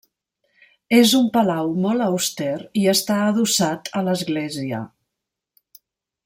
[0.99, 4.83] És un palau molt auster i està adossat a l'església.